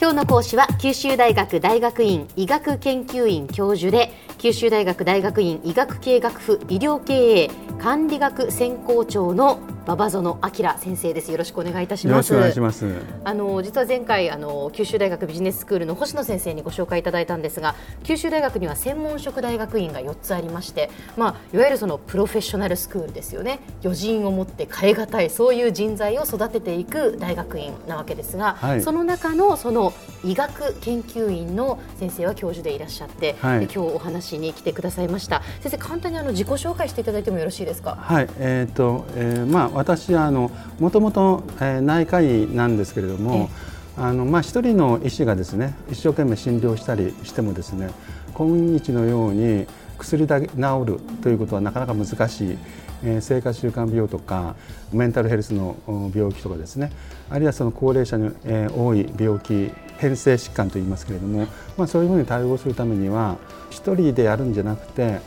[0.00, 9.58] 今日の講師は九州大学大学院医学研究院教授で九州大学大学院医学系学部医療経営管理学専攻長の
[9.88, 10.38] 馬場園明
[10.78, 11.32] 先生です。
[11.32, 12.12] よろしくお願いいたします。
[12.12, 12.86] よろしくお願いします。
[13.24, 23.60] あの実は前回あの九州大学ビジネススクールの星野先生にご紹介いただいたんですが、九州大学には専門職大学院が4つありまして、まあいわゆるそのプロフェッショナルスクールですよね。
[23.82, 35.42] 余人を持って変え難いそういう人材を育てていく大学院なわけですが、はい、その中のその医学研究院の先生は教授でいらっしゃって、はい、今日お話に来てくださいました。
[35.62, 37.96] 先生簡単にあの自己紹介していただいてもよろしいですか？
[37.96, 40.50] はい、えっ、ー、と、えー、まあ私はあの
[40.80, 43.48] もともと、えー、内科医なんですけれども、
[43.96, 47.90] あのまあ一人の医師がですね一生懸命診療したりしてもですね
[48.34, 50.54] 今日のように薬だけ治
[50.84, 52.58] るということはなかなか難しい、
[53.04, 54.56] えー、生活習慣病とか
[54.92, 55.76] メンタルヘルスの
[56.12, 56.90] 病気とかですね
[57.30, 63.38] あるいはその高齢者に、えー、多い病気変性疾患といいますけれども、まあ、そういうものに対応するためには
[63.70, 65.20] 一人でやるんじゃなくて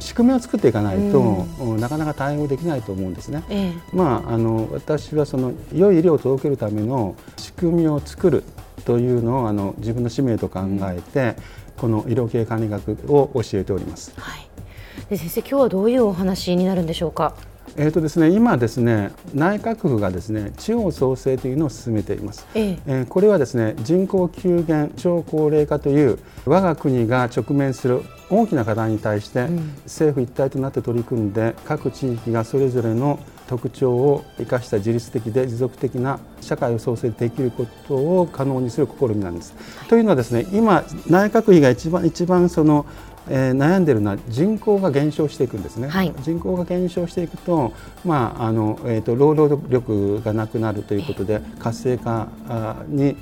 [0.00, 3.42] 仕組みを作っていかないと、うん、なかなか対応できないと思うんですね。
[3.48, 8.44] ええ、まあ、あの私はその良い医療を届けるための仕組みを作る
[8.84, 11.36] というのをあの自分の使命と考えて、
[11.76, 14.12] この医療系管理学を教えております。
[14.16, 14.48] はい、
[15.10, 17.34] で先生今日はどういうお話になるんでしょうか？
[17.76, 22.78] えーとですね、今ですね内閣府がですね地方創生というのを進めています、ええ。
[22.86, 29.48] えー、これはですね人口急減超高齢化という我が国が直面する大きな課題に対して、
[29.84, 39.54] 政府一体となって取り組んで各地域がそれぞれの特徴を生かした自律的で持続的な社会を創生できることを可能にする試みなんです。
[39.78, 42.84] はい、というのはですね今内閣府が一番一番その
[43.30, 47.72] えー、悩んでいるのは人口が減少していくんですね、はい、人口が減少していくと,、
[48.04, 52.28] まああのえーと、労働力がなくなるということで活性化
[52.88, 53.16] に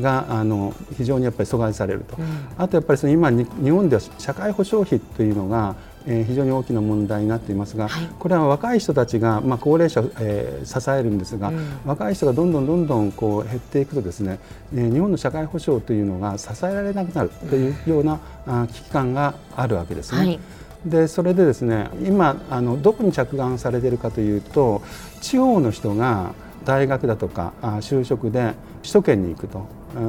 [0.00, 2.24] があの非常にやっぱり阻害されると、うん、
[2.56, 5.76] あとやっぱりその今日本では社会保障費というのが
[6.06, 14.38] えー、非常に大きな問題になっていますが、はい、これは若い人たちが、まあ、高齢者を、えー、支えるんですが、うん、若い人がどんどんどんどんこう減っていくとですね、
[14.74, 20.18] えー、日本の社会保障というのが支えられなくなるというような、うん、危機感があるわけですね。
[20.18, 20.40] はい。
[20.86, 24.82] でそれでですね今あのどこに着眼されているかというと
[25.20, 29.66] 地方の人が大学だとか就職で首都圏に行くと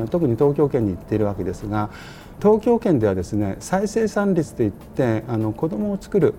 [0.10, 1.90] 特に東京圏に行っているわけですが
[2.42, 6.34] 東京圏ではですね再生産率といってあの子どもを作る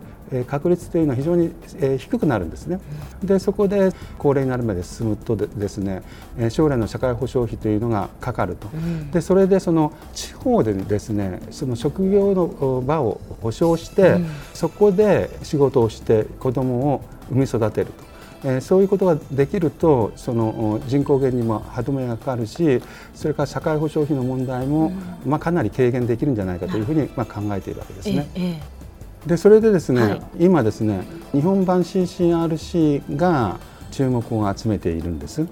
[0.47, 1.53] 確率というのは非常に
[1.99, 2.81] 低くなるんですね。
[3.23, 6.03] でそこで高齢になるまで進むとですね
[6.49, 8.69] 将来の社会保障費というのがかかると、
[9.13, 14.17] でそれでその地方でですねその職業の場を保障して、
[14.55, 18.14] そこで仕事をして子どもを産み育てると。
[18.45, 22.83] えー、そういうことができるとその人口減にも歯止めがかかるし
[23.15, 24.93] それから社会保障費の問題も、
[25.25, 28.29] うん、まあ、かなり軽減できるんじゃないかというふうにまあ考えているわけですね。
[28.35, 28.61] え
[29.25, 33.59] え、でそれでですね、はい、今ですね日本版 CCRC が
[33.91, 35.47] 注目を集めているんです。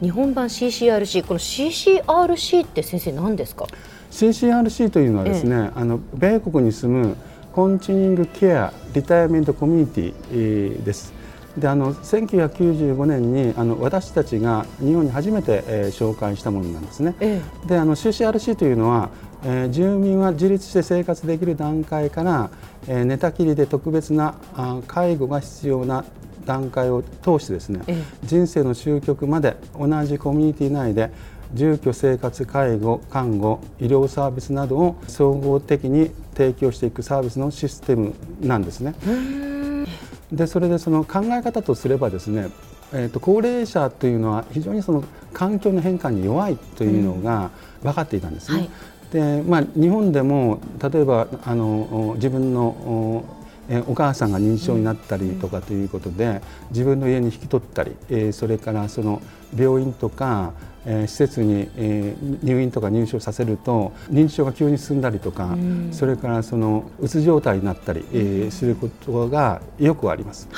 [0.00, 3.66] 日本版 CCRC この CCRC って先生何ですか
[4.10, 7.16] ？CCRC というのはですね、ええ、あの米国に住む
[7.52, 11.15] コンチニングケアリタイアメントコミュニティです。
[11.58, 17.14] であの1995年にあの私たちが日本に初めて、えー、紹介したものなんですね。
[17.20, 19.10] ええ、であの CCRC というのは、
[19.44, 22.50] えー、住民は自立して生活できる段階から、
[22.86, 26.04] えー、寝たきりで特別なあ介護が必要な
[26.44, 31.10] 段階を通してですね、ええ、人生の終局まで同じコミュニティ内で
[31.54, 38.94] 住居生活介護看護医療サービスなどを総合的に提供していくサービスのシステムなんですね。
[40.32, 42.50] でそれでその考え方とすればですね、
[42.92, 47.50] えー、と高齢者というのは非常にその環境の変化に弱いというのが
[47.82, 48.68] 分かっていたんですね。
[49.12, 53.24] うんはい、でまあ、日本でも例えばあの自分の
[53.88, 56.40] お母さんが認知症になったりとかということで
[56.70, 59.20] 自分の家に引き取ったりそれからその
[59.56, 60.52] 病院とか
[60.86, 61.68] 施設に
[62.42, 65.56] 入院とか入所させると認知症が急に進んだりとか
[65.90, 70.48] それからそのうつ状態になったりすることがよくあります。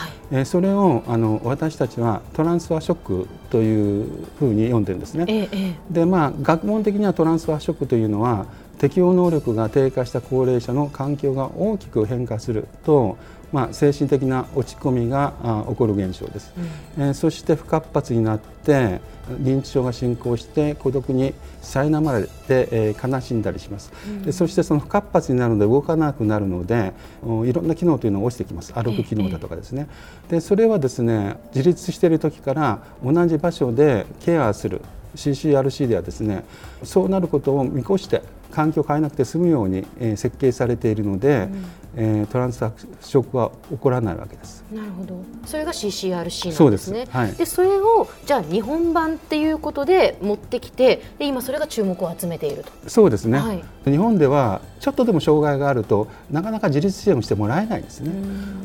[0.45, 4.07] それをあの私たちはトランスファーショックという
[4.39, 5.79] ふうに読んでるんですね。
[5.91, 8.47] でまあ学問的にはトランスファーショックというのは
[8.79, 13.17] 適応能力が低下した高齢者の環境が大きく変化すると、
[13.53, 16.53] まあ、精神的な落ち込みが起こる現象です、
[16.97, 26.93] うん、えー、そして不活発になって認知症が進行して孤独に苛まれて、えー、悲しんだりします、うん、でそしてその不活発になるので動かなくなるので
[27.45, 28.73] いろんな機能というのが落ちてきます。
[28.73, 29.87] 歩く機能だとかですね、
[30.29, 34.81] でそれはですね自立している時から同じ場所でケアする
[35.15, 36.45] CCRC ではですね
[36.83, 41.65] そうなることを見越して環境を変えなくて済むように、えー、設計されているので、うん、
[41.97, 44.65] えー、トランス発色は起こらないわけです。
[44.73, 45.23] なるほど。
[45.45, 47.07] それが CCRC なんですね。
[47.07, 52.73] そはい、でそれをじゃあ日本版っていうことで持ってきて、で今それが注目を集めていると。
[52.89, 53.39] そうですね。
[53.39, 58.13] はい、日本ではちょっとでも障害があるとなかなか自立支援をしてもらえないですね。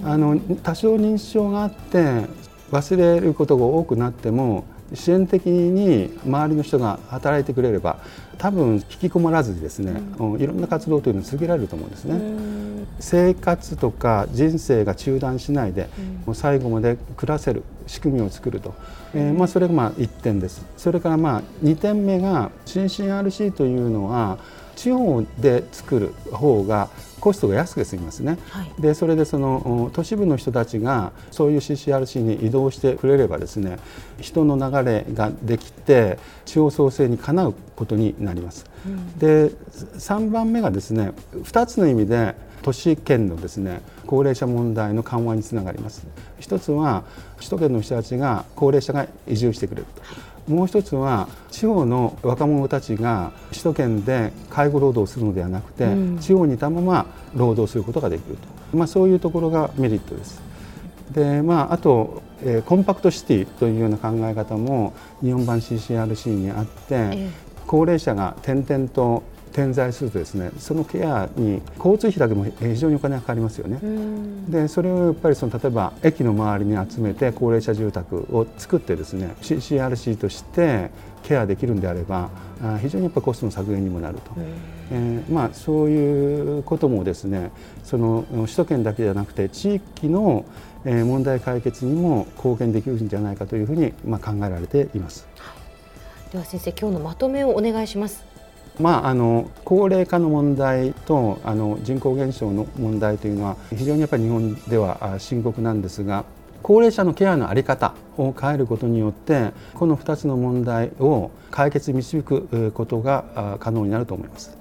[0.06, 2.26] あの多少認知症があって
[2.72, 4.64] 忘れることが多くなっても
[4.94, 7.98] 支援的に周りの人が働いてくれれば
[8.38, 12.84] 多分引きこもらずにですね、うん、いろんな活動というのを続けられると思うんですね。
[13.00, 15.90] 生活とか人生が中断しないで、
[16.26, 18.74] もう最後まで暮らせる仕組みを作ると、
[19.14, 20.66] えー、まあ、それがまあ1点です。
[20.78, 24.38] それからまあ2点目が CCRC というのは
[24.76, 26.90] 地方で作る方が
[27.20, 33.80] コストが安く済みますね、はい、でそれでその都市部の人たちがそういう CCRC に移動してくれればですね
[34.20, 38.66] 人の流れができて地方創生にかなうことになります。
[38.86, 46.06] うん、で3番目がですね2つの意味で都市圏のですね高齢者問題の緩和につながります。
[46.40, 47.06] 一つは
[47.38, 50.02] 首都圏の人たちが高齢者が移住してくれると。
[50.48, 58.36] もう一つは地方の若者たちが首都圏で介護労働をするのではなくて、うん、地方にいたまま労働することができる
[58.72, 60.42] と、まあ、そういうところがメリットです。
[61.12, 67.30] でまあ、あと、えー、コンパクトシティというような考え方も日本版 CCRC にあって、ええ、
[67.68, 69.22] 高齢者が点々と
[69.54, 73.80] 点在するとですねそのケアに交通費だけも非常にお金がかかりますよね。
[74.50, 80.90] でそれをやっぱりその例えば駅の周りに集めて高齢者住宅を作ってですね CRC として
[81.22, 82.30] ケアできるんであれば
[82.82, 84.32] 非常にやっぱコストの削減にもなると、
[84.92, 87.52] えー、まあ、そういうこともですね
[87.84, 90.46] その首都圏だけじゃなくて地域の
[90.84, 95.28] 問題解決にも貢献できるんじゃないかというふうにまあ考えられています。
[96.32, 98.33] では先生今日のまとめをお願いします。
[98.80, 106.26] まあ、あの高齢化の問題とあの人口減少の問題というのは非常にやっぱり日本では深刻なんですが
[106.64, 114.58] 高齢者のケアの在り方を変えることによってこの2つの問題を解決に導くことが可能になると思います。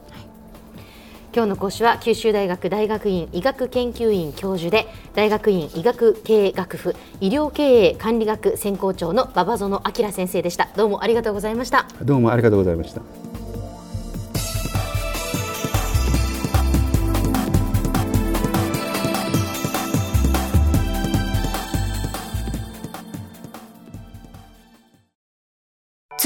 [1.35, 10.69] 今日の講師は九州大学大学院医学研究院教授で大学院医学経営学部医療経営管理学専攻長の馬場園明先生でした。
[10.76, 11.87] どうもありがとうございました。
[12.03, 13.22] どうもありがとうございました